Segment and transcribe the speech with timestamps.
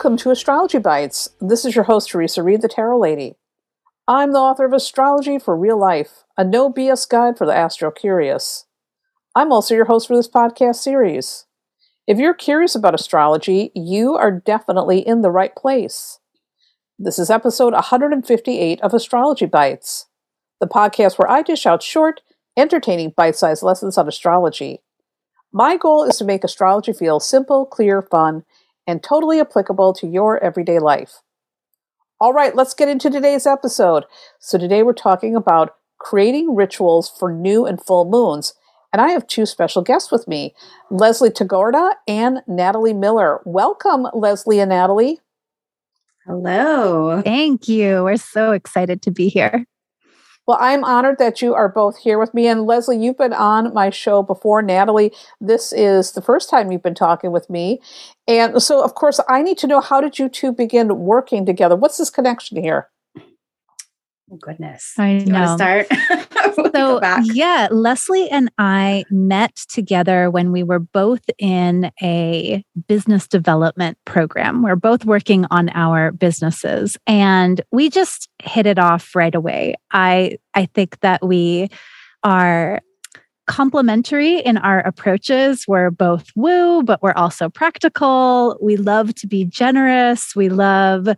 [0.00, 1.28] Welcome to Astrology Bites.
[1.42, 3.34] This is your host, Theresa Reed, the Tarot Lady.
[4.08, 7.90] I'm the author of Astrology for Real Life, a no BS guide for the astro
[7.90, 8.64] curious.
[9.36, 11.44] I'm also your host for this podcast series.
[12.06, 16.18] If you're curious about astrology, you are definitely in the right place.
[16.98, 20.06] This is episode 158 of Astrology Bites,
[20.60, 22.22] the podcast where I dish out short,
[22.56, 24.80] entertaining, bite sized lessons on astrology.
[25.52, 28.44] My goal is to make astrology feel simple, clear, fun,
[28.90, 31.22] and totally applicable to your everyday life.
[32.20, 34.04] All right, let's get into today's episode.
[34.40, 38.54] So, today we're talking about creating rituals for new and full moons.
[38.92, 40.54] And I have two special guests with me
[40.90, 43.40] Leslie Tagorda and Natalie Miller.
[43.44, 45.20] Welcome, Leslie and Natalie.
[46.26, 47.22] Hello.
[47.22, 48.02] Thank you.
[48.02, 49.64] We're so excited to be here.
[50.50, 52.48] Well, I'm honored that you are both here with me.
[52.48, 54.62] And Leslie, you've been on my show before.
[54.62, 57.80] Natalie, this is the first time you've been talking with me.
[58.26, 61.76] And so, of course, I need to know how did you two begin working together?
[61.76, 62.88] What's this connection here?
[64.32, 64.94] Oh, goodness.
[64.98, 65.40] I Do know.
[65.40, 66.26] want to start?
[66.74, 67.24] So, back.
[67.32, 74.62] yeah, Leslie and I met together when we were both in a business development program.
[74.62, 79.74] We're both working on our businesses and we just hit it off right away.
[79.90, 81.68] I I think that we
[82.22, 82.80] are
[83.46, 85.64] complementary in our approaches.
[85.66, 88.58] We're both woo, but we're also practical.
[88.62, 90.36] We love to be generous.
[90.36, 91.08] We love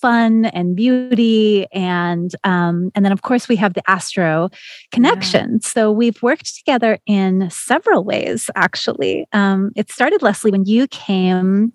[0.00, 4.48] fun and beauty and um, and then of course we have the astro
[4.92, 10.86] connection so we've worked together in several ways actually um, it started leslie when you
[10.88, 11.72] came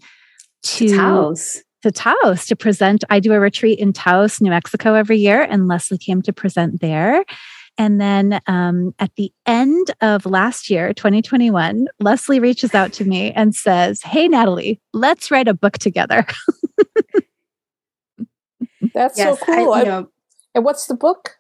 [0.66, 1.62] to Taos.
[1.84, 3.04] to Taos to present.
[3.10, 6.82] I do a retreat in Taos, New Mexico every year, and Leslie came to present
[6.82, 7.24] there.
[7.78, 13.32] And then um, at the end of last year, 2021, Leslie reaches out to me
[13.34, 16.26] and says, Hey, Natalie, let's write a book together.
[18.96, 19.74] That's Yes, so cool.
[19.74, 20.10] I, you know,
[20.56, 21.38] and what's the book?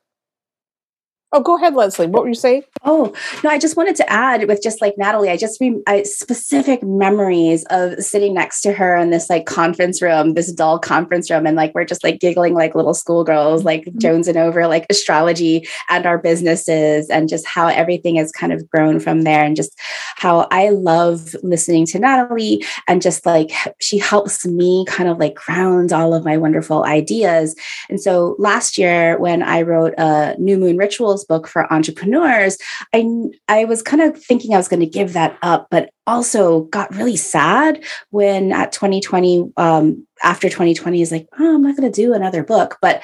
[1.31, 2.07] Oh, go ahead, Leslie.
[2.07, 2.63] What were you saying?
[2.85, 3.11] Oh
[3.43, 3.49] no!
[3.49, 5.29] I just wanted to add with just like Natalie.
[5.29, 10.01] I just re- I, specific memories of sitting next to her in this like conference
[10.01, 13.83] room, this dull conference room, and like we're just like giggling like little schoolgirls, like
[13.85, 13.97] Mhm.
[13.99, 18.99] jonesing over like astrology and our businesses, and just how everything has kind of grown
[19.01, 19.77] from there, and just
[20.17, 25.35] how I love listening to Natalie, and just like she helps me kind of like
[25.35, 27.55] ground all of my wonderful ideas.
[27.89, 32.57] And so last year, when I wrote a New Moon Rituals book for entrepreneurs,
[32.93, 33.05] I
[33.47, 36.93] I was kind of thinking I was going to give that up, but also got
[36.95, 42.01] really sad when at 2020, um, after 2020, is like, oh, I'm not going to
[42.01, 42.77] do another book.
[42.81, 43.03] But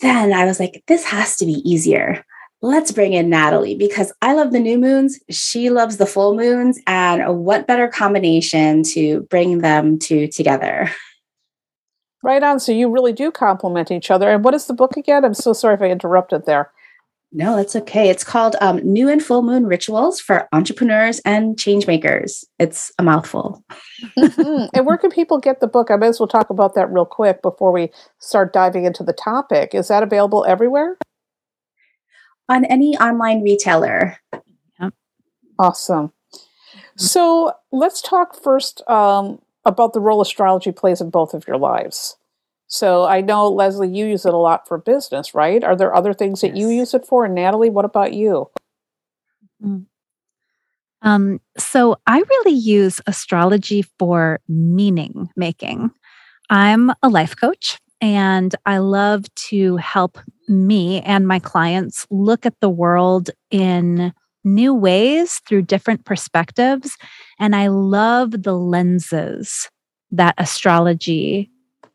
[0.00, 2.24] then I was like, this has to be easier.
[2.62, 5.20] Let's bring in Natalie because I love the new moons.
[5.30, 6.80] She loves the full moons.
[6.86, 10.90] And what better combination to bring them to together?
[12.22, 12.58] Right on.
[12.58, 14.28] So you really do complement each other.
[14.30, 15.24] And what is the book again?
[15.24, 16.72] I'm so sorry if I interrupted there.
[17.32, 18.08] No, that's okay.
[18.08, 22.44] It's called um, New and Full Moon Rituals for Entrepreneurs and Change Makers.
[22.58, 23.62] It's a mouthful.
[24.16, 24.70] Mhm.
[24.72, 25.90] And where can people get the book?
[25.90, 29.12] I might as well talk about that real quick before we start diving into the
[29.12, 29.74] topic.
[29.74, 30.96] Is that available everywhere?
[32.48, 34.16] On any online retailer.
[35.58, 36.12] Awesome.
[36.96, 42.16] So let's talk first um, about the role astrology plays in both of your lives.
[42.68, 45.62] So I know, Leslie, you use it a lot for business, right?
[45.62, 47.24] Are there other things that you use it for?
[47.24, 48.50] And Natalie, what about you?
[51.02, 55.90] Um, so I really use astrology for meaning making.
[56.50, 62.58] I'm a life coach and I love to help me and my clients look at
[62.60, 64.12] the world in
[64.44, 66.96] new ways through different perspectives.
[67.38, 69.70] And I love the lenses
[70.12, 71.50] that astrology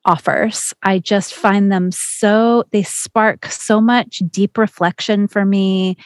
[0.06, 0.74] offers.
[0.84, 5.98] I just find them so, they spark so much deep reflection for me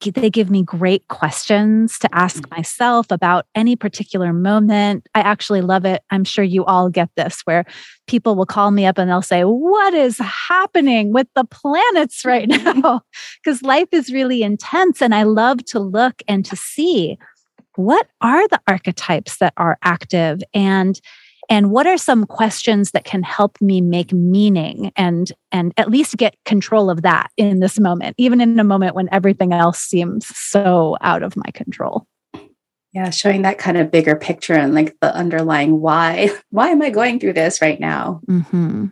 [0.00, 2.56] they give me great questions to ask mm.
[2.56, 5.08] myself about any particular moment.
[5.14, 6.02] I actually love it.
[6.10, 7.64] I'm sure you all get this where
[8.06, 12.48] people will call me up and they'll say, What is happening with the planets right
[12.48, 13.02] now?
[13.42, 15.00] Because life is really intense.
[15.00, 17.18] And I love to look and to see
[17.76, 21.00] what are the archetypes that are active and
[21.48, 26.16] and what are some questions that can help me make meaning and and at least
[26.16, 30.26] get control of that in this moment even in a moment when everything else seems
[30.36, 32.06] so out of my control
[32.92, 36.30] Yeah, showing that kind of bigger picture and like the underlying why.
[36.50, 38.20] Why am I going through this right now?
[38.26, 38.86] mm-hmm.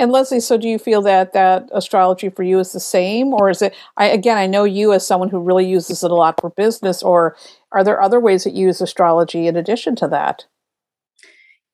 [0.00, 3.50] And Leslie, so do you feel that that astrology for you is the same, or
[3.50, 3.74] is it?
[3.98, 7.02] I again, I know you as someone who really uses it a lot for business,
[7.02, 7.36] or
[7.70, 10.46] are there other ways that you use astrology in addition to that?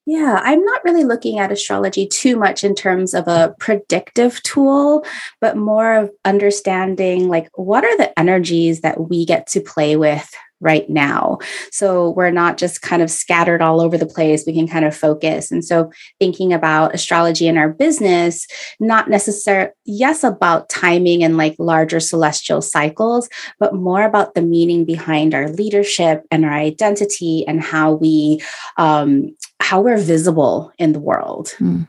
[0.09, 5.05] Yeah, I'm not really looking at astrology too much in terms of a predictive tool,
[5.41, 10.33] but more of understanding like what are the energies that we get to play with
[10.67, 11.39] right now.
[11.71, 14.45] So we're not just kind of scattered all over the place.
[14.45, 15.53] We can kind of focus.
[15.53, 18.49] And so thinking about astrology in our business,
[18.81, 23.29] not necessarily, yes, about timing and like larger celestial cycles,
[23.61, 28.43] but more about the meaning behind our leadership and our identity and how we,
[28.77, 31.55] um, how we're visible in the world.
[31.61, 31.87] Mm.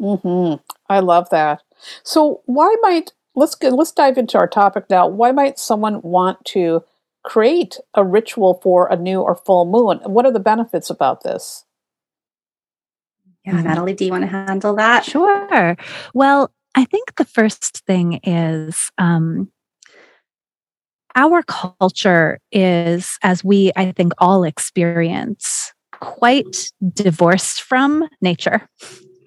[0.00, 0.54] hmm
[0.88, 1.60] I love that.
[2.04, 5.06] So why might let's get let's dive into our topic now.
[5.06, 6.84] Why might someone want to
[7.24, 9.98] create a ritual for a new or full moon.
[10.04, 11.64] What are the benefits about this?
[13.44, 13.64] Yeah, mm-hmm.
[13.64, 15.04] Natalie, do you want to handle that?
[15.04, 15.76] Sure.
[16.14, 19.50] Well, I think the first thing is um,
[21.14, 28.68] our culture is, as we, I think, all experience, quite divorced from nature.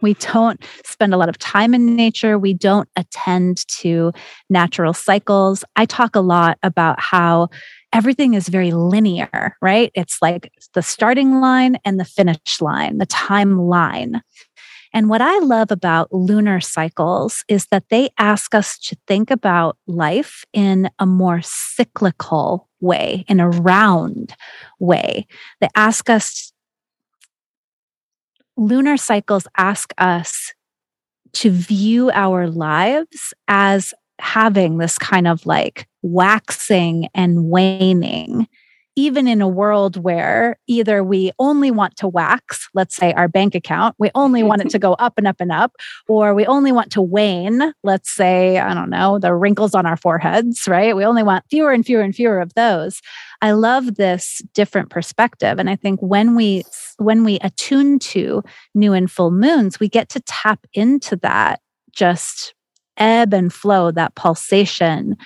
[0.01, 2.37] We don't spend a lot of time in nature.
[2.37, 4.11] We don't attend to
[4.49, 5.63] natural cycles.
[5.75, 7.49] I talk a lot about how
[7.95, 9.89] everything is very linear, right?
[9.95, 14.19] It's like the starting line and the finish line, the timeline.
[14.93, 19.77] And what I love about lunar cycles is that they ask us to think about
[19.87, 24.35] life in a more cyclical way, in a round
[24.77, 25.25] way.
[25.61, 26.51] They ask us,
[28.57, 30.53] lunar cycles ask us
[31.33, 38.47] to view our lives as having this kind of like waxing and waning
[38.95, 43.53] even in a world where either we only want to wax, let's say our bank
[43.53, 45.73] account, we only want it to go up and up and up,
[46.07, 49.97] or we only want to wane, let's say, I don't know, the wrinkles on our
[49.97, 50.95] foreheads, right?
[50.95, 53.01] We only want fewer and fewer and fewer of those.
[53.41, 55.59] I love this different perspective.
[55.59, 56.63] And I think when we
[56.97, 58.41] when we attune to
[58.73, 61.59] new and full moons, we get to tap into that
[61.91, 62.54] just
[62.97, 65.17] ebb and flow, that pulsation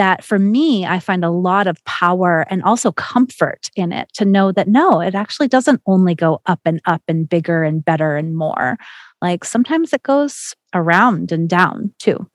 [0.00, 4.24] that for me, I find a lot of power and also comfort in it to
[4.24, 8.16] know that no, it actually doesn't only go up and up and bigger and better
[8.16, 8.78] and more.
[9.20, 12.26] Like sometimes it goes around and down too.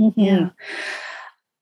[0.00, 0.20] Mm-hmm.
[0.20, 0.48] Yeah.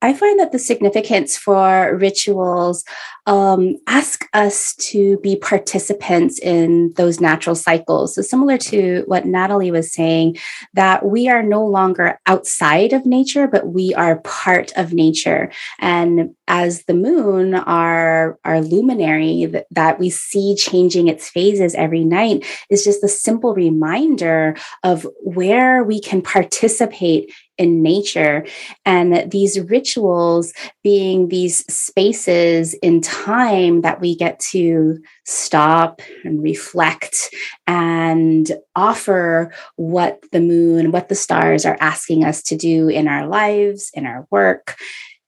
[0.02, 2.84] I find that the significance for rituals
[3.26, 8.14] um, ask us to be participants in those natural cycles.
[8.14, 10.38] So, similar to what Natalie was saying,
[10.74, 15.52] that we are no longer outside of nature, but we are part of nature.
[15.78, 22.04] And as the moon, our, our luminary that, that we see changing its phases every
[22.04, 28.46] night, is just a simple reminder of where we can participate in nature.
[28.86, 30.52] And these rituals
[30.82, 37.32] being these spaces in time that we get to stop and reflect
[37.66, 43.26] and offer what the moon, what the stars are asking us to do in our
[43.26, 44.76] lives, in our work,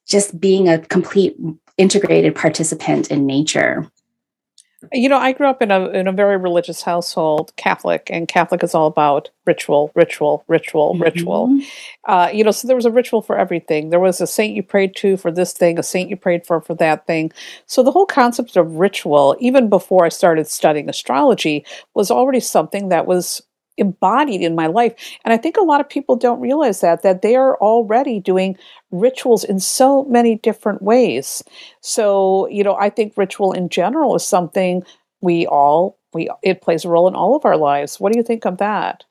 [0.09, 1.37] just being a complete
[1.77, 3.87] integrated participant in nature.
[4.93, 8.63] You know, I grew up in a in a very religious household, Catholic, and Catholic
[8.65, 11.03] is all about ritual, ritual, ritual, mm-hmm.
[11.03, 11.61] ritual.
[12.07, 13.91] Uh, you know, so there was a ritual for everything.
[13.91, 16.61] There was a saint you prayed to for this thing, a saint you prayed for
[16.61, 17.33] for that thing.
[17.67, 22.89] So the whole concept of ritual, even before I started studying astrology, was already something
[22.89, 23.43] that was
[23.83, 24.95] embodied in my life.
[25.25, 28.57] And I think a lot of people don't realize that, that they are already doing
[28.91, 31.43] rituals in so many different ways.
[31.81, 34.83] So, you know, I think ritual in general is something
[35.21, 38.01] we all, we, it plays a role in all of our lives.
[38.01, 39.05] What do you think of that?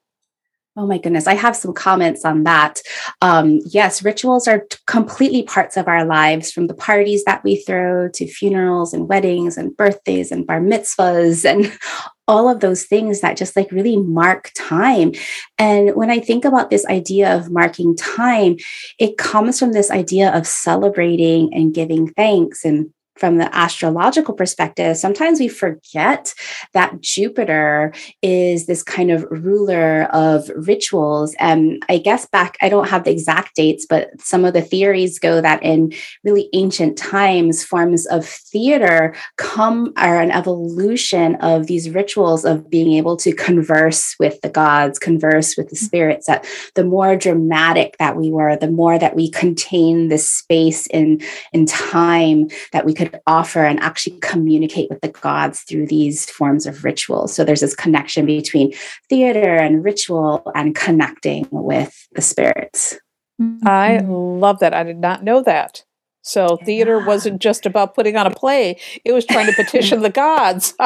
[0.77, 2.81] Oh my goodness, I have some comments on that.
[3.21, 7.57] Um, yes, rituals are t- completely parts of our lives from the parties that we
[7.57, 11.77] throw to funerals and weddings and birthdays and bar mitzvahs and
[12.29, 15.11] all of those things that just like really mark time.
[15.57, 18.55] And when I think about this idea of marking time,
[18.97, 24.97] it comes from this idea of celebrating and giving thanks and from the astrological perspective,
[24.97, 26.33] sometimes we forget
[26.73, 31.35] that Jupiter is this kind of ruler of rituals.
[31.39, 35.19] And I guess back, I don't have the exact dates, but some of the theories
[35.19, 41.89] go that in really ancient times, forms of theater come are an evolution of these
[41.89, 45.83] rituals of being able to converse with the gods, converse with the mm.
[45.83, 46.27] spirits.
[46.27, 51.21] That the more dramatic that we were, the more that we contain this space in,
[51.53, 56.65] in time that we could offer and actually communicate with the gods through these forms
[56.65, 57.27] of ritual.
[57.27, 58.73] So there's this connection between
[59.09, 62.97] theater and ritual and connecting with the spirits.
[63.65, 64.73] I love that.
[64.73, 65.83] I did not know that.
[66.21, 67.05] So theater yeah.
[67.05, 70.73] wasn't just about putting on a play, it was trying to petition the gods.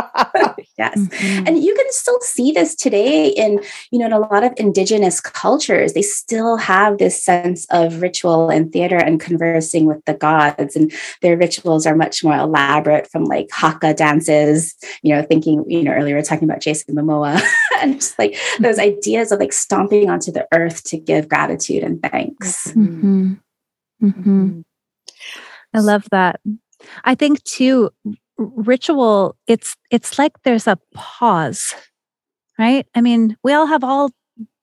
[0.78, 0.98] yes.
[0.98, 1.48] Mm-hmm.
[1.48, 3.62] And you can still see this today in,
[3.92, 5.94] you know, in a lot of indigenous cultures.
[5.94, 10.76] They still have this sense of ritual and theater and conversing with the gods.
[10.76, 15.84] And their rituals are much more elaborate from like haka dances, you know, thinking, you
[15.84, 17.42] know, earlier we were talking about Jason Momoa
[17.82, 22.02] and just like those ideas of like stomping onto the earth to give gratitude and
[22.02, 22.68] thanks.
[22.72, 23.34] Mm-hmm.
[25.76, 26.40] I love that.
[27.04, 27.90] I think too
[28.38, 31.74] ritual it's it's like there's a pause.
[32.58, 32.88] Right?
[32.96, 34.12] I mean, we all have all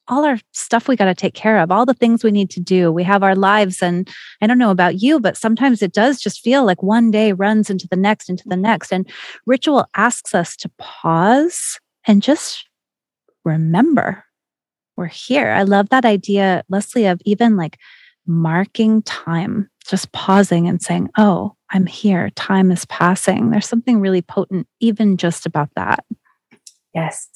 [0.09, 2.61] all our stuff we got to take care of, all the things we need to
[2.61, 2.90] do.
[2.90, 4.09] We have our lives and
[4.40, 7.71] I don't know about you, but sometimes it does just feel like one day runs
[7.71, 9.09] into the next into the next and
[9.47, 12.66] ritual asks us to pause and just
[13.45, 14.25] remember
[14.97, 15.50] we're here.
[15.50, 17.78] I love that idea, Leslie, of even like
[18.26, 22.31] marking time just pausing and saying, Oh, I'm here.
[22.31, 23.51] Time is passing.
[23.51, 26.05] There's something really potent, even just about that.
[26.94, 27.26] Yes.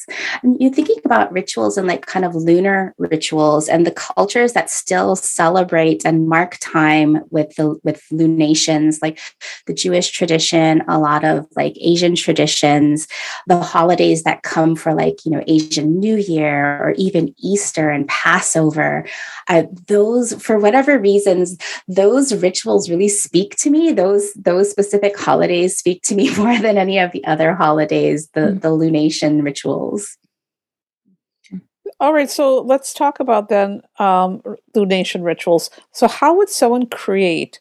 [0.42, 4.68] And you're thinking about rituals and like kind of lunar rituals and the cultures that
[4.68, 9.18] still celebrate and mark time with the with lunations, like
[9.66, 13.08] the Jewish tradition, a lot of like Asian traditions,
[13.46, 18.06] the holidays that come for like, you know, Asian New Year or even Easter and
[18.08, 19.06] Passover.
[19.48, 21.56] Uh, those, for whatever reasons,
[21.88, 23.92] those rituals really speak to me.
[23.92, 28.40] Those those specific holidays speak to me more than any of the other holidays, the,
[28.40, 28.58] mm-hmm.
[28.58, 30.18] the lunation rituals.
[31.98, 34.42] All right, so let's talk about then um,
[34.74, 35.70] lunation rituals.
[35.92, 37.60] So, how would someone create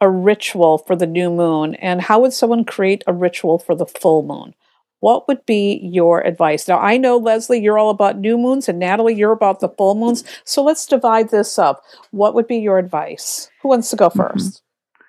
[0.00, 3.86] a ritual for the new moon, and how would someone create a ritual for the
[3.86, 4.54] full moon?
[5.00, 6.66] What would be your advice?
[6.66, 9.94] Now, I know, Leslie, you're all about new moons, and Natalie, you're about the full
[9.94, 10.24] moons.
[10.44, 11.84] So, let's divide this up.
[12.10, 13.50] What would be your advice?
[13.62, 15.04] Who wants to go 1st mm-hmm.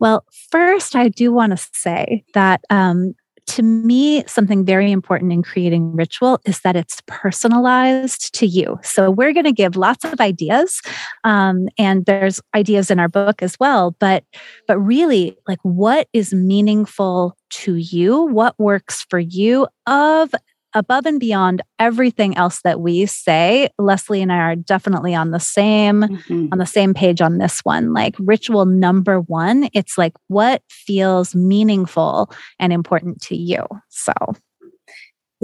[0.00, 3.14] Well, first, I do want to say that um,
[3.46, 8.78] to me, something very important in creating ritual is that it's personalized to you.
[8.82, 10.80] So we're going to give lots of ideas,
[11.24, 13.94] um, and there's ideas in our book as well.
[13.98, 14.24] But
[14.66, 18.22] but really, like what is meaningful to you?
[18.22, 19.68] What works for you?
[19.86, 20.34] Of
[20.74, 25.40] above and beyond everything else that we say leslie and i are definitely on the
[25.40, 26.48] same mm-hmm.
[26.52, 31.34] on the same page on this one like ritual number one it's like what feels
[31.34, 34.12] meaningful and important to you so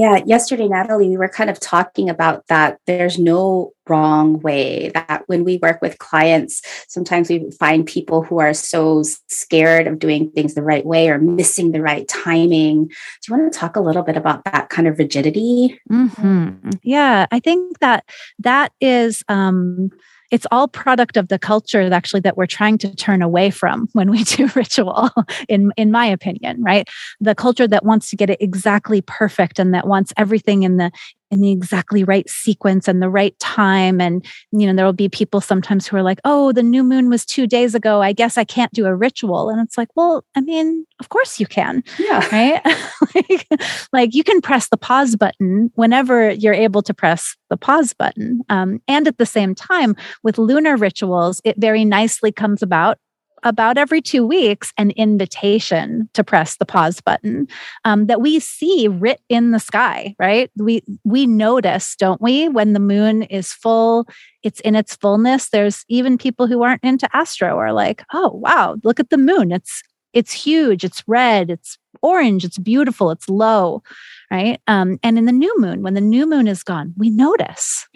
[0.00, 2.78] yeah, yesterday, Natalie, we were kind of talking about that.
[2.87, 4.90] There's no wrong way.
[4.95, 9.99] That when we work with clients, sometimes we find people who are so scared of
[9.99, 12.87] doing things the right way or missing the right timing.
[12.87, 12.95] Do
[13.28, 15.78] you want to talk a little bit about that kind of rigidity?
[15.92, 16.71] Mm-hmm.
[16.83, 18.07] Yeah, I think that
[18.38, 19.23] that is.
[19.28, 19.90] Um,
[20.30, 24.10] it's all product of the culture actually that we're trying to turn away from when
[24.10, 25.10] we do ritual
[25.49, 26.88] in in my opinion right?
[27.20, 30.90] The culture that wants to get it exactly perfect and that wants everything in the
[31.30, 34.00] in the exactly right sequence and the right time.
[34.00, 37.08] And, you know, there will be people sometimes who are like, oh, the new moon
[37.08, 38.02] was two days ago.
[38.02, 39.49] I guess I can't do a ritual.
[39.49, 41.82] And it's like, well, I mean, of course you can.
[41.99, 42.20] Yeah.
[42.30, 42.60] Right.
[43.14, 43.49] like,
[43.92, 48.42] like you can press the pause button whenever you're able to press the pause button.
[48.49, 52.99] Um, and at the same time, with lunar rituals, it very nicely comes about
[53.42, 57.47] about every two weeks an invitation to press the pause button
[57.85, 60.50] um, that we see writ in the sky right?
[60.56, 62.49] We we notice don't we?
[62.49, 64.06] When the moon is full
[64.42, 65.50] it's in its fullness.
[65.50, 69.52] There's even people who aren't into astro are like oh wow look at the moon.
[69.52, 69.82] It's
[70.12, 70.85] it's huge.
[70.85, 71.50] It's red.
[71.50, 72.44] It's orange.
[72.44, 73.11] It's beautiful.
[73.11, 73.82] It's low
[74.30, 74.61] right?
[74.66, 77.87] Um, and in the new moon when the new moon is gone we notice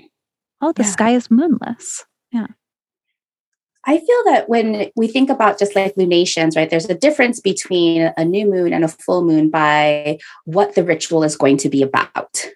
[0.60, 0.90] oh the yeah.
[0.90, 2.04] sky is moonless.
[2.32, 2.46] Yeah
[3.86, 8.12] I feel that when we think about just like lunations, right, there's a difference between
[8.16, 11.82] a new moon and a full moon by what the ritual is going to be
[11.82, 12.46] about.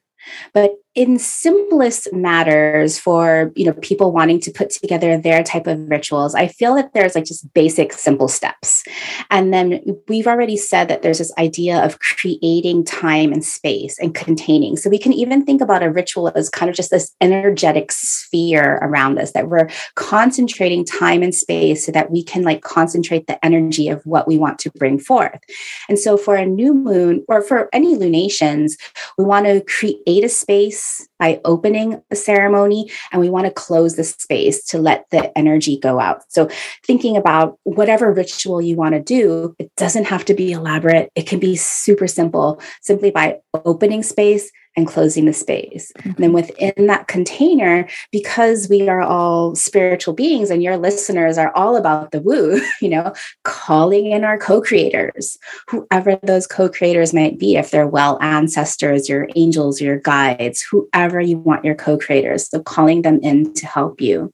[0.53, 5.79] But in simplest matters for you know people wanting to put together their type of
[5.89, 8.83] rituals i feel that there's like just basic simple steps.
[9.31, 14.15] And then we've already said that there's this idea of creating time and space and
[14.15, 14.77] containing.
[14.77, 18.79] So we can even think about a ritual as kind of just this energetic sphere
[18.83, 23.45] around us that we're concentrating time and space so that we can like concentrate the
[23.45, 25.41] energy of what we want to bring forth.
[25.89, 28.77] And so for a new moon or for any lunations
[29.17, 30.88] we want to create a space
[31.19, 35.79] by opening the ceremony and we want to close the space to let the energy
[35.79, 36.23] go out.
[36.29, 36.49] So,
[36.87, 41.11] thinking about whatever ritual you want to do, it doesn't have to be elaborate.
[41.15, 45.93] It can be super simple, simply by opening space and closing the space.
[45.99, 46.09] Mm-hmm.
[46.11, 51.53] And then within that container, because we are all spiritual beings and your listeners are
[51.57, 55.37] all about the woo, you know, calling in our co creators,
[55.69, 61.21] whoever those co creators might be, if they're well ancestors, your angels, your guides, whoever
[61.21, 62.49] you want your co creators.
[62.49, 64.33] So calling them in to help you.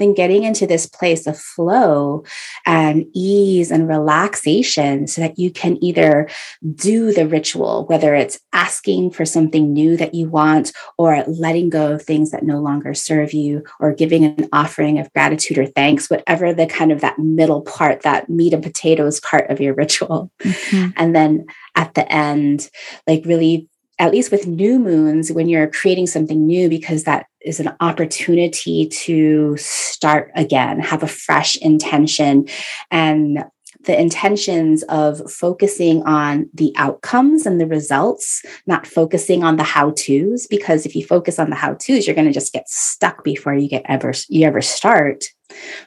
[0.00, 2.24] Then getting into this place of flow
[2.64, 6.28] and ease and relaxation so that you can either
[6.74, 11.92] do the ritual, whether it's asking for something new that you want, or letting go
[11.92, 16.10] of things that no longer serve you, or giving an offering of gratitude or thanks,
[16.10, 20.30] whatever the kind of that middle part, that meat and potatoes part of your ritual.
[20.40, 20.88] Mm-hmm.
[20.96, 22.70] And then at the end,
[23.06, 23.68] like really
[23.98, 28.86] at least with new moons, when you're creating something new, because that is an opportunity
[28.88, 32.46] to start again, have a fresh intention.
[32.90, 33.44] And
[33.86, 39.92] the intentions of focusing on the outcomes and the results, not focusing on the how
[39.92, 43.24] to's, because if you focus on the how to's, you're going to just get stuck
[43.24, 45.24] before you get ever you ever start.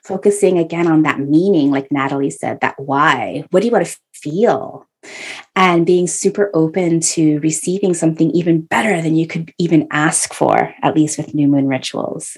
[0.04, 3.44] Focusing again on that meaning, like Natalie said, that why.
[3.52, 4.88] What do you want to feel?
[5.56, 10.74] And being super open to receiving something even better than you could even ask for,
[10.82, 12.38] at least with new moon rituals.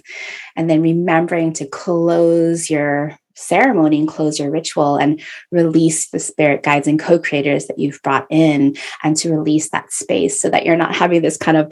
[0.56, 5.22] And then remembering to close your ceremony and close your ritual and
[5.52, 10.42] release the spirit guides and co-creators that you've brought in and to release that space
[10.42, 11.72] so that you're not having this kind of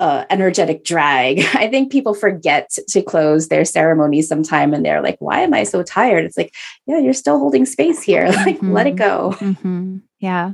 [0.00, 1.40] uh, energetic drag.
[1.54, 5.62] I think people forget to close their ceremonies sometime and they're like, why am I
[5.64, 6.24] so tired?
[6.24, 6.54] It's like,
[6.86, 8.26] yeah, you're still holding space here.
[8.28, 8.72] like, mm-hmm.
[8.72, 9.34] let it go.
[9.38, 9.98] Mm-hmm.
[10.18, 10.52] Yeah.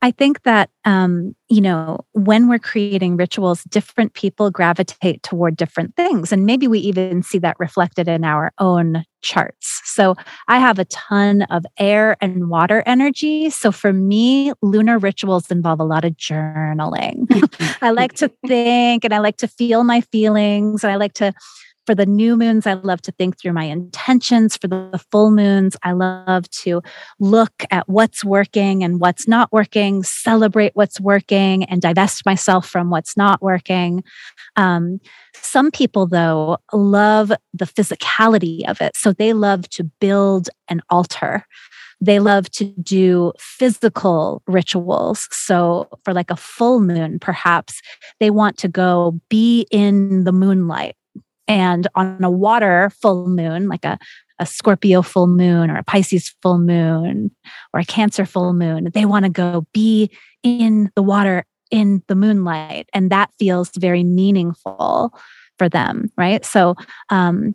[0.00, 5.96] I think that, um, you know, when we're creating rituals, different people gravitate toward different
[5.96, 6.32] things.
[6.32, 9.82] And maybe we even see that reflected in our own charts.
[9.84, 10.14] So
[10.46, 13.50] I have a ton of air and water energy.
[13.50, 17.26] So for me, lunar rituals involve a lot of journaling.
[17.82, 21.34] I like to think and I like to feel my feelings and I like to
[21.86, 24.56] for the new moons, I love to think through my intentions.
[24.56, 26.82] For the full moons, I love to
[27.20, 32.90] look at what's working and what's not working, celebrate what's working, and divest myself from
[32.90, 34.02] what's not working.
[34.56, 34.98] Um,
[35.36, 38.96] some people, though, love the physicality of it.
[38.96, 41.46] So they love to build an altar.
[42.00, 45.28] They love to do physical rituals.
[45.30, 47.80] So, for like a full moon, perhaps
[48.20, 50.94] they want to go be in the moonlight
[51.48, 53.98] and on a water full moon, like a,
[54.38, 57.30] a Scorpio full moon or a Pisces full moon
[57.72, 60.10] or a Cancer full moon, they want to go be
[60.42, 62.88] in the water in the moonlight.
[62.92, 65.12] And that feels very meaningful
[65.58, 66.44] for them, right?
[66.44, 66.74] So,
[67.08, 67.54] um,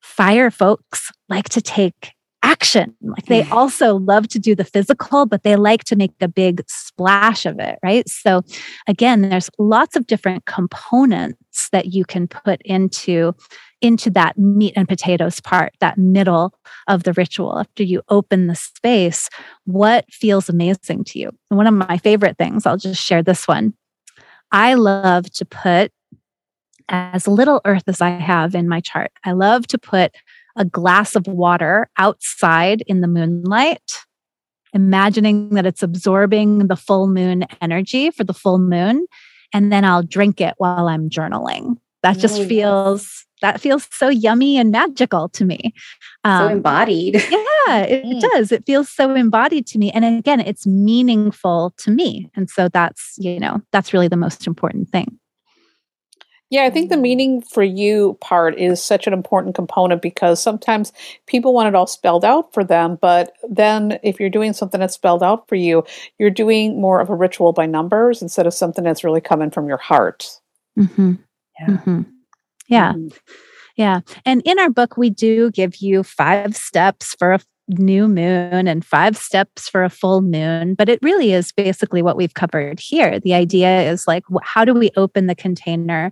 [0.00, 2.94] fire folks like to take action.
[3.02, 6.62] Like they also love to do the physical, but they like to make a big
[6.68, 8.08] splash of it, right?
[8.08, 8.42] So
[8.86, 13.34] again, there's lots of different components that you can put into
[13.82, 16.52] into that meat and potatoes part, that middle
[16.86, 17.58] of the ritual.
[17.58, 19.28] After you open the space,
[19.64, 21.30] what feels amazing to you?
[21.48, 23.74] one of my favorite things, I'll just share this one.
[24.52, 25.92] I love to put
[26.90, 29.12] as little earth as I have in my chart.
[29.24, 30.14] I love to put
[30.56, 33.92] a glass of water outside in the moonlight,
[34.72, 39.06] imagining that it's absorbing the full moon energy for the full moon.
[39.52, 41.76] And then I'll drink it while I'm journaling.
[42.02, 45.74] That just oh, feels that feels so yummy and magical to me.
[46.24, 47.14] Um, so embodied.
[47.14, 48.52] Yeah, it, it, does.
[48.52, 49.90] It feels so embodied to me.
[49.92, 52.30] And again, it's meaningful to me.
[52.34, 55.19] And so that's, you know, that's really the most important thing.
[56.50, 60.92] Yeah, I think the meaning for you part is such an important component because sometimes
[61.26, 64.94] people want it all spelled out for them, but then if you're doing something that's
[64.94, 65.84] spelled out for you,
[66.18, 69.68] you're doing more of a ritual by numbers instead of something that's really coming from
[69.68, 70.28] your heart.
[70.76, 71.14] Mm-hmm.
[71.60, 71.66] Yeah.
[71.66, 72.00] Mm-hmm.
[72.66, 72.92] Yeah.
[72.94, 73.08] Mm-hmm.
[73.76, 74.00] Yeah.
[74.26, 77.40] And in our book, we do give you five steps for a
[77.78, 80.74] new moon and five steps for a full moon.
[80.74, 83.20] But it really is basically what we've covered here.
[83.20, 86.10] The idea is like, how do we open the container?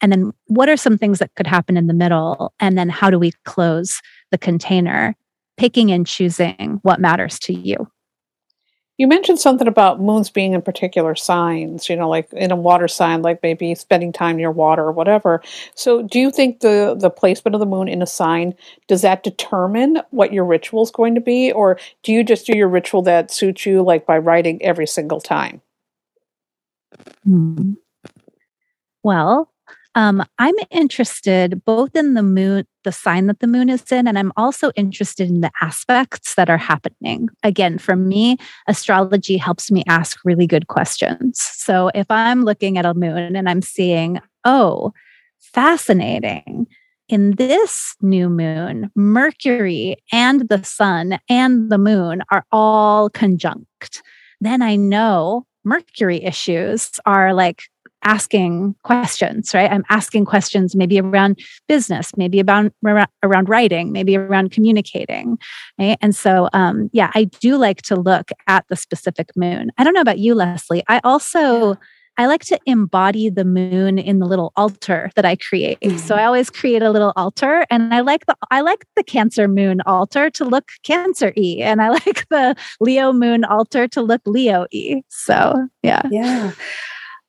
[0.00, 2.54] And then what are some things that could happen in the middle?
[2.60, 5.14] And then how do we close the container,
[5.56, 7.88] picking and choosing what matters to you?
[9.00, 12.86] You mentioned something about moons being in particular signs, you know, like in a water
[12.86, 15.42] sign, like maybe spending time near water or whatever.
[15.74, 18.52] So, do you think the the placement of the moon in a sign
[18.88, 22.54] does that determine what your ritual is going to be, or do you just do
[22.54, 25.62] your ritual that suits you, like by writing every single time?
[27.24, 27.72] Hmm.
[29.02, 29.50] Well,
[29.96, 34.18] Um, I'm interested both in the moon, the sign that the moon is in, and
[34.18, 37.28] I'm also interested in the aspects that are happening.
[37.42, 38.36] Again, for me,
[38.68, 41.40] astrology helps me ask really good questions.
[41.42, 44.92] So if I'm looking at a moon and I'm seeing, oh,
[45.40, 46.66] fascinating.
[47.08, 54.02] In this new moon, Mercury and the sun and the moon are all conjunct.
[54.40, 57.64] Then I know Mercury issues are like
[58.02, 59.70] asking questions, right?
[59.70, 62.72] I'm asking questions maybe around business, maybe about
[63.22, 65.38] around writing, maybe around communicating,
[65.78, 65.98] right?
[66.00, 69.70] And so, um, yeah, I do like to look at the specific moon.
[69.78, 70.82] I don't know about you, Leslie.
[70.88, 71.78] I also.
[72.18, 75.80] I like to embody the moon in the little altar that I create.
[75.80, 75.96] Mm-hmm.
[75.96, 79.48] So I always create a little altar and I like the I like the Cancer
[79.48, 84.20] moon altar to look Cancer y and I like the Leo moon altar to look
[84.26, 85.02] Leo y.
[85.08, 86.02] So, yeah.
[86.10, 86.52] Yeah.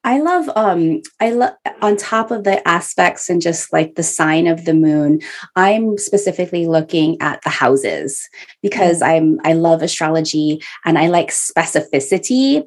[0.03, 4.47] I love um I love on top of the aspects and just like the sign
[4.47, 5.21] of the moon,
[5.55, 8.27] I'm specifically looking at the houses
[8.61, 9.07] because mm.
[9.07, 12.63] I'm I love astrology and I like specificity.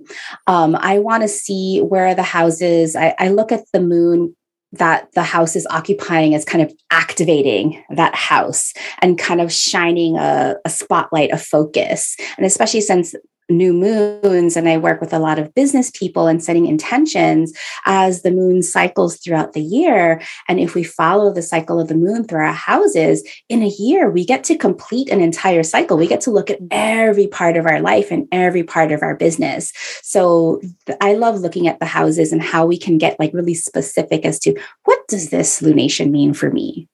[0.46, 4.36] Um, I want to see where the houses, I, I look at the moon
[4.72, 10.16] that the house is occupying as kind of activating that house and kind of shining
[10.16, 12.16] a, a, spotlight, a focus.
[12.36, 13.14] And especially since
[13.48, 17.52] new moons and I work with a lot of business people and setting intentions
[17.84, 20.22] as the moon cycles throughout the year.
[20.48, 24.10] And if we follow the cycle of the moon through our houses, in a year,
[24.10, 25.96] we get to complete an entire cycle.
[25.96, 29.14] We get to look at every part of our life and every part of our
[29.14, 29.72] business.
[30.02, 30.60] So
[31.00, 34.38] I love looking at the houses and how we can get like really specific as
[34.40, 36.88] to what does this lunation mean for me?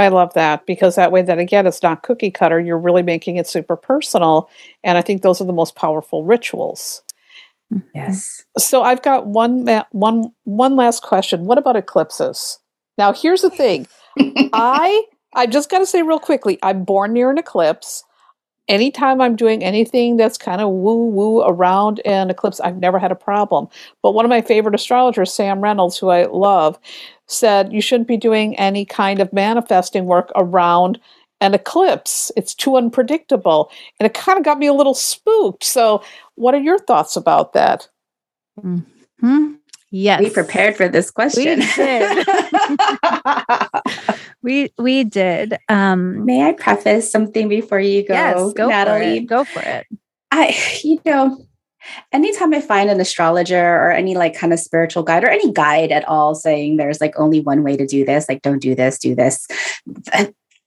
[0.00, 2.58] I love that because that way, that again, it's not cookie cutter.
[2.58, 4.48] You're really making it super personal.
[4.82, 7.02] And I think those are the most powerful rituals.
[7.94, 8.42] Yes.
[8.56, 11.44] So I've got one, one, one last question.
[11.44, 12.58] What about eclipses?
[12.96, 13.86] Now, here's the thing.
[14.52, 18.02] I, I just got to say real quickly, I'm born near an eclipse.
[18.68, 23.12] Anytime I'm doing anything that's kind of woo woo around an eclipse, I've never had
[23.12, 23.68] a problem.
[24.02, 26.78] But one of my favorite astrologers, Sam Reynolds, who I love,
[27.30, 31.00] said you shouldn't be doing any kind of manifesting work around
[31.40, 32.30] an eclipse.
[32.36, 33.70] It's too unpredictable.
[33.98, 35.64] And it kind of got me a little spooked.
[35.64, 36.02] So,
[36.34, 37.88] what are your thoughts about that?
[38.62, 39.54] Mm-hmm.
[39.92, 40.20] Yes.
[40.20, 41.60] We prepared for this question.
[41.60, 42.26] We did.
[44.42, 45.58] we we did.
[45.68, 49.20] Um, May I preface something before you go, yes, go Natalie?
[49.20, 49.86] For go for it.
[50.30, 51.44] I, you know,
[52.12, 55.92] anytime I find an astrologer or any like kind of spiritual guide or any guide
[55.92, 58.98] at all saying there's like only one way to do this, like don't do this,
[58.98, 59.46] do this,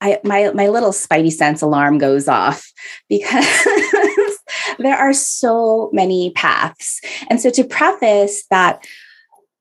[0.03, 2.71] I my my little spidey sense alarm goes off
[3.09, 4.39] because
[4.77, 6.99] there are so many paths.
[7.29, 8.85] And so to preface that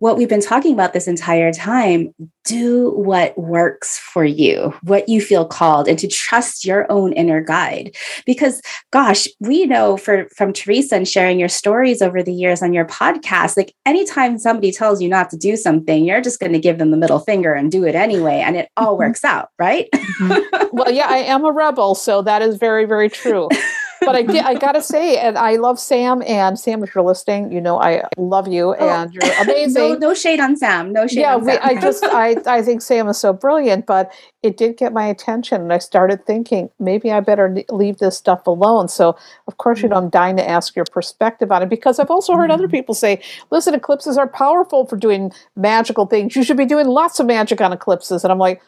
[0.02, 2.12] what we've been talking about this entire time
[2.44, 7.40] do what works for you, what you feel called, and to trust your own inner
[7.40, 7.94] guide.
[8.26, 8.60] Because,
[8.90, 12.84] gosh, we know for, from Theresa and sharing your stories over the years on your
[12.84, 16.78] podcast, like anytime somebody tells you not to do something, you're just going to give
[16.78, 18.42] them the middle finger and do it anyway.
[18.44, 19.04] And it all mm-hmm.
[19.04, 19.88] works out, right?
[19.92, 20.66] Mm-hmm.
[20.76, 21.94] well, yeah, I am a rebel.
[21.94, 23.48] So that is very, very true.
[24.04, 26.22] but I did, I gotta say, and I love Sam.
[26.26, 28.88] And Sam, if you're listening, you know I love you, oh.
[28.88, 29.74] and you're amazing.
[29.74, 30.92] no, no shade on Sam.
[30.92, 31.20] No shade.
[31.20, 34.12] Yeah, we, I just I I think Sam is so brilliant, but
[34.42, 38.46] it did get my attention, and I started thinking maybe I better leave this stuff
[38.46, 38.88] alone.
[38.88, 42.10] So of course, you know, I'm dying to ask your perspective on it because I've
[42.10, 42.52] also heard mm-hmm.
[42.52, 46.36] other people say, "Listen, eclipses are powerful for doing magical things.
[46.36, 48.60] You should be doing lots of magic on eclipses." And I'm like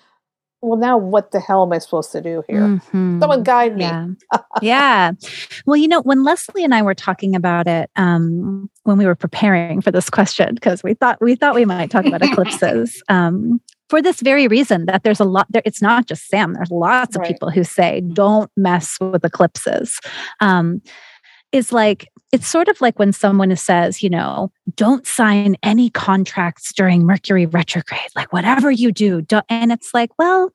[0.64, 2.60] well, now what the hell am I supposed to do here?
[2.60, 3.20] Mm-hmm.
[3.20, 3.84] Someone guide me.
[3.84, 4.06] Yeah.
[4.62, 5.12] yeah.
[5.66, 9.14] Well, you know, when Leslie and I were talking about it, um, when we were
[9.14, 13.02] preparing for this question, because we thought we thought we might talk about eclipses.
[13.10, 16.70] Um, for this very reason that there's a lot there it's not just sam there's
[16.70, 20.00] lots of people who say don't mess with eclipses
[20.40, 20.80] um,
[21.54, 26.72] is like it's sort of like when someone says, you know, don't sign any contracts
[26.72, 29.24] during Mercury retrograde, like whatever you do.
[29.48, 30.50] and it's like, well,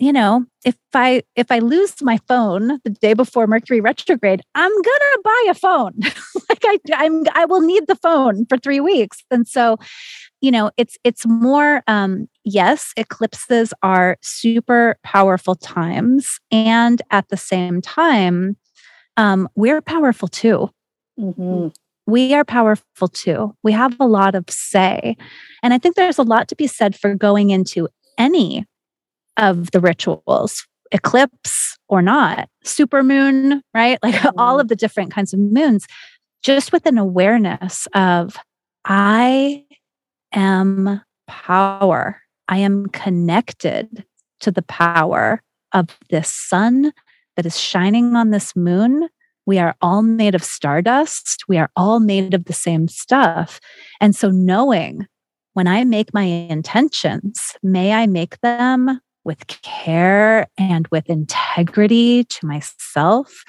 [0.00, 4.72] you know, if I if I lose my phone the day before Mercury retrograde, I'm
[4.72, 5.92] gonna buy a phone.
[6.48, 9.22] like I I'm I will need the phone for three weeks.
[9.30, 9.76] And so,
[10.40, 16.40] you know, it's it's more um yes, eclipses are super powerful times.
[16.50, 18.56] And at the same time,
[19.16, 20.70] um, we're powerful too.
[21.18, 21.68] Mm-hmm.
[22.06, 23.54] We are powerful too.
[23.62, 25.16] We have a lot of say.
[25.62, 28.66] And I think there's a lot to be said for going into any
[29.36, 33.98] of the rituals, eclipse or not, super moon, right?
[34.02, 34.38] Like mm-hmm.
[34.38, 35.86] all of the different kinds of moons,
[36.42, 38.36] just with an awareness of,
[38.84, 39.64] I
[40.32, 42.20] am power.
[42.48, 44.04] I am connected
[44.40, 45.42] to the power
[45.72, 46.92] of this sun
[47.40, 49.08] that is shining on this moon.
[49.46, 51.44] We are all made of stardust.
[51.48, 53.60] We are all made of the same stuff.
[53.98, 55.06] And so, knowing
[55.54, 62.46] when I make my intentions, may I make them with care and with integrity to
[62.46, 63.42] myself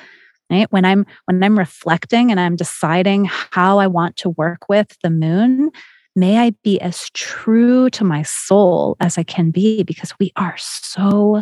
[0.50, 4.98] right when i'm when i'm reflecting and i'm deciding how i want to work with
[5.02, 5.72] the moon
[6.14, 10.56] may i be as true to my soul as i can be because we are
[10.58, 11.42] so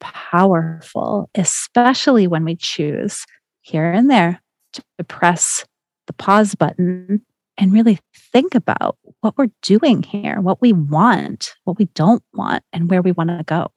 [0.00, 3.24] powerful especially when we choose
[3.62, 4.40] here and there
[4.72, 5.64] to press
[6.06, 7.22] the pause button
[7.58, 7.98] and really
[8.32, 13.02] think about what we're doing here, what we want, what we don't want, and where
[13.02, 13.72] we want to go.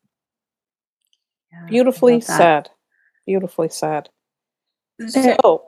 [1.52, 2.70] Yeah, Beautifully said.
[3.26, 4.10] Beautifully said.
[5.08, 5.64] So,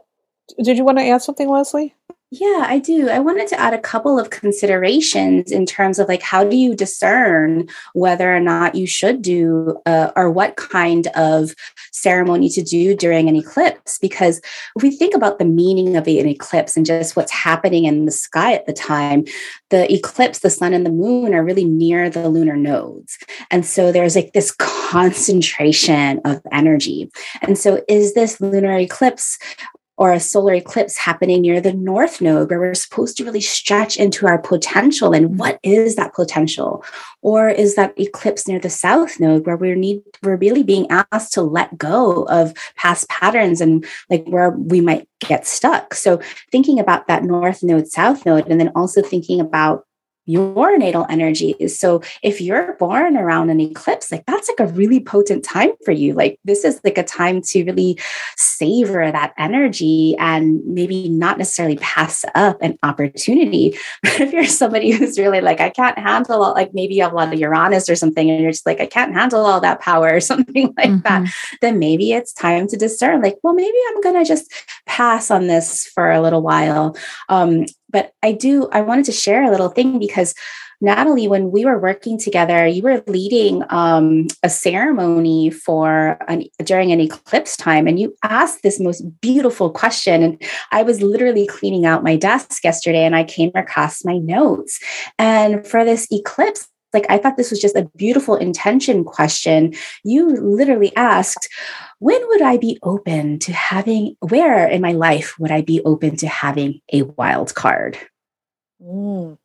[0.63, 1.95] did you want to add something, Leslie?
[2.35, 3.09] Yeah, I do.
[3.09, 6.73] I wanted to add a couple of considerations in terms of like how do you
[6.73, 11.53] discern whether or not you should do uh, or what kind of
[11.91, 14.39] ceremony to do during an eclipse because
[14.75, 18.11] if we think about the meaning of an eclipse and just what's happening in the
[18.11, 19.25] sky at the time,
[19.69, 23.15] the eclipse, the sun and the moon are really near the lunar nodes.
[23.51, 27.11] And so there's like this concentration of energy.
[27.43, 29.37] And so is this lunar eclipse
[30.03, 33.95] or a solar eclipse happening near the north node where we're supposed to really stretch
[33.95, 36.83] into our potential and what is that potential?
[37.21, 41.31] Or is that eclipse near the south node where we need we're really being asked
[41.33, 45.93] to let go of past patterns and like where we might get stuck?
[45.93, 46.19] So
[46.51, 49.85] thinking about that north node south node and then also thinking about
[50.25, 51.79] your natal energies.
[51.79, 55.91] So if you're born around an eclipse, like that's like a really potent time for
[55.91, 56.13] you.
[56.13, 57.99] Like this is like a time to really
[58.37, 63.77] savor that energy and maybe not necessarily pass up an opportunity.
[64.03, 67.13] But if you're somebody who's really like, I can't handle all, like maybe you have
[67.13, 69.79] a lot of Uranus or something, and you're just like, I can't handle all that
[69.79, 70.99] power or something like mm-hmm.
[70.99, 74.51] that, then maybe it's time to discern, like, well, maybe I'm gonna just
[74.85, 76.95] pass on this for a little while.
[77.29, 80.33] Um, but I do, I wanted to share a little thing because
[80.81, 86.91] Natalie, when we were working together, you were leading um, a ceremony for an, during
[86.91, 90.21] an eclipse time, and you asked this most beautiful question.
[90.21, 94.77] And I was literally cleaning out my desk yesterday, and I came across my notes.
[95.17, 99.73] And for this eclipse, like I thought this was just a beautiful intention question.
[100.03, 101.49] You literally asked,
[101.99, 106.15] when would I be open to having, where in my life would I be open
[106.17, 107.97] to having a wild card?
[108.81, 109.37] Mm.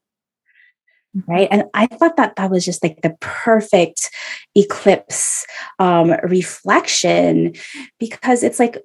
[1.26, 1.48] Right.
[1.50, 4.10] And I thought that that was just like the perfect
[4.54, 5.46] eclipse
[5.78, 7.54] um, reflection
[7.98, 8.78] because it's like,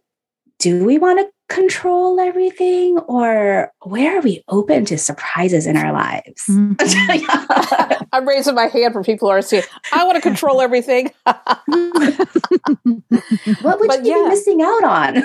[0.60, 5.94] do we want to control everything or where are we open to surprises in our
[5.94, 8.04] lives mm-hmm.
[8.12, 9.62] i'm raising my hand for people who are saying
[9.92, 11.60] i want to control everything what
[13.80, 14.24] would but you yeah.
[14.24, 15.24] be missing out on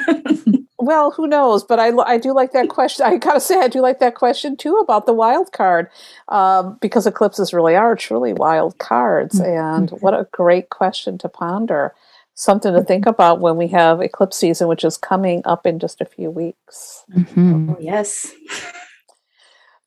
[0.79, 3.81] well who knows but I, I do like that question i gotta say i do
[3.81, 5.89] like that question too about the wild card
[6.29, 9.51] um, because eclipses really are truly wild cards mm-hmm.
[9.51, 11.95] and what a great question to ponder
[12.39, 16.01] something to think about when we have eclipse season, which is coming up in just
[16.01, 17.05] a few weeks.
[17.13, 17.71] Mm-hmm.
[17.71, 18.33] Oh, yes.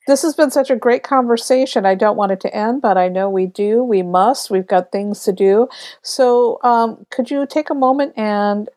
[0.05, 1.85] This has been such a great conversation.
[1.85, 3.83] I don't want it to end, but I know we do.
[3.83, 4.49] We must.
[4.49, 5.69] We've got things to do.
[6.01, 8.67] So, um, could you take a moment and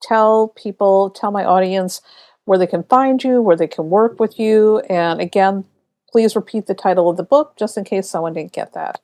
[0.00, 2.02] tell people, tell my audience
[2.44, 4.78] where they can find you, where they can work with you?
[4.88, 5.64] And again,
[6.12, 9.00] please repeat the title of the book just in case someone didn't get that.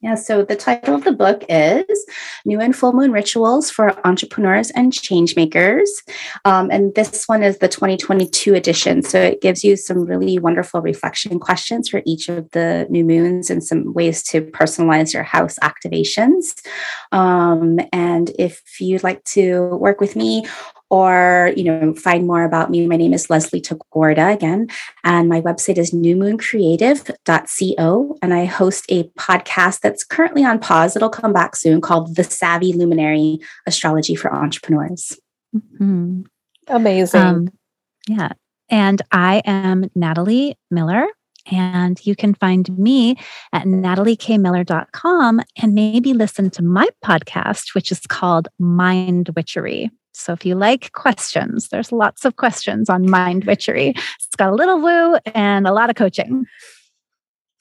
[0.00, 2.06] Yeah, so the title of the book is
[2.44, 5.88] New and Full Moon Rituals for Entrepreneurs and Changemakers.
[6.44, 9.02] Um, and this one is the 2022 edition.
[9.02, 13.50] So it gives you some really wonderful reflection questions for each of the new moons
[13.50, 16.64] and some ways to personalize your house activations.
[17.10, 20.46] Um, and if you'd like to work with me
[20.90, 24.66] or you know find more about me my name is leslie tagorda again
[25.04, 31.08] and my website is newmooncreative.co and i host a podcast that's currently on pause it'll
[31.08, 35.18] come back soon called the savvy luminary astrology for entrepreneurs
[35.54, 36.22] mm-hmm.
[36.68, 37.48] amazing um,
[38.08, 38.32] yeah
[38.70, 41.06] and i am natalie miller
[41.50, 43.16] and you can find me
[43.52, 49.90] at nataliekmiller.com and maybe listen to my podcast, which is called Mind Witchery.
[50.18, 53.90] So if you like questions, there's lots of questions on mind witchery.
[53.90, 56.44] It's got a little woo and a lot of coaching.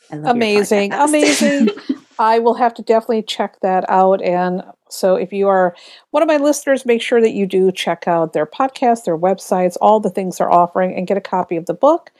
[0.09, 1.69] Amazing, amazing.
[2.19, 4.21] I will have to definitely check that out.
[4.23, 5.75] And so if you are
[6.11, 9.77] one of my listeners, make sure that you do check out their podcast, their websites,
[9.79, 12.11] all the things they're offering, and get a copy of the book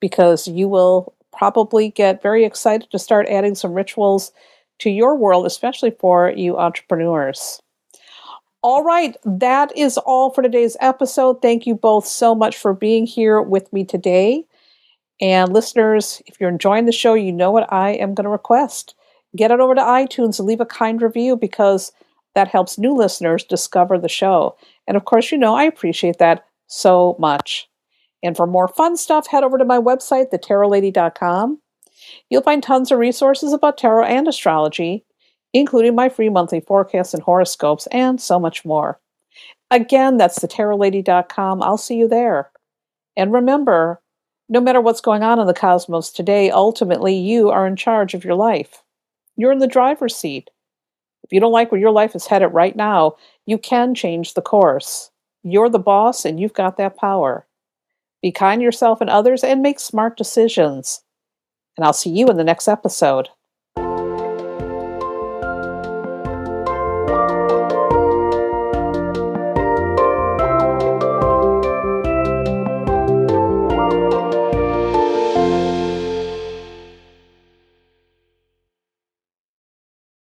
[0.00, 4.32] because you will probably get very excited to start adding some rituals
[4.80, 7.60] to your world, especially for you entrepreneurs.
[8.66, 11.40] All right, that is all for today's episode.
[11.40, 14.44] Thank you both so much for being here with me today.
[15.20, 18.96] And listeners, if you're enjoying the show, you know what I am going to request.
[19.36, 21.92] Get it over to iTunes and leave a kind review because
[22.34, 24.56] that helps new listeners discover the show.
[24.88, 27.68] And of course, you know I appreciate that so much.
[28.20, 31.60] And for more fun stuff, head over to my website, thetarotlady.com.
[32.30, 35.04] You'll find tons of resources about tarot and astrology,
[35.58, 38.98] including my free monthly forecasts and horoscopes, and so much more.
[39.70, 41.62] Again, that's thetarotlady.com.
[41.62, 42.50] I'll see you there.
[43.16, 44.00] And remember,
[44.48, 48.24] no matter what's going on in the cosmos today, ultimately you are in charge of
[48.24, 48.82] your life.
[49.36, 50.50] You're in the driver's seat.
[51.24, 53.16] If you don't like where your life is headed right now,
[53.46, 55.10] you can change the course.
[55.42, 57.46] You're the boss and you've got that power.
[58.22, 61.02] Be kind to yourself and others and make smart decisions.
[61.76, 63.28] And I'll see you in the next episode.